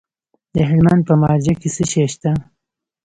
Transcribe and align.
د 0.55 0.55
هلمند 0.69 1.01
په 1.09 1.13
مارجه 1.21 1.53
کې 1.59 1.69
څه 1.75 1.83
شی 1.91 2.03
شته؟ 2.13 2.31